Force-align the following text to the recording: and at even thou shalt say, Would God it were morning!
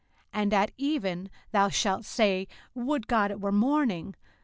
and 0.33 0.51
at 0.51 0.71
even 0.77 1.29
thou 1.51 1.69
shalt 1.69 2.05
say, 2.05 2.47
Would 2.73 3.05
God 3.05 3.29
it 3.29 3.39
were 3.39 3.51
morning! 3.51 4.15